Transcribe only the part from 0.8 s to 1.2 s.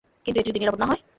না হয়?